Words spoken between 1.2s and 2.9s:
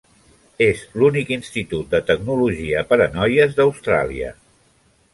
institut de tecnologia